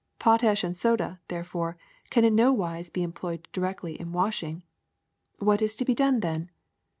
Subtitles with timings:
[0.17, 1.77] Pot ash and soda, therefore,
[2.09, 4.63] can in no wise be employed directly in washing.
[5.37, 6.49] What is to be done then